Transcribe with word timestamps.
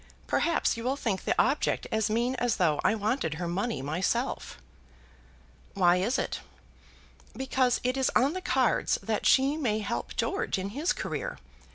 Perhaps 0.25 0.77
you'll 0.77 0.95
think 0.95 1.25
the 1.25 1.39
object 1.39 1.85
as 1.91 2.09
mean 2.09 2.33
as 2.39 2.55
though 2.55 2.81
I 2.83 2.95
wanted 2.95 3.35
her 3.35 3.47
money 3.47 3.83
myself." 3.83 4.57
"Why 5.75 5.97
is 5.97 6.17
it?" 6.17 6.39
"Because 7.37 7.79
it 7.83 7.95
is 7.95 8.09
on 8.15 8.33
the 8.33 8.41
cards 8.41 8.97
that 9.03 9.27
she 9.27 9.57
may 9.57 9.77
help 9.77 10.15
George 10.15 10.57
in 10.57 10.69
his 10.69 10.91
career. 10.91 11.37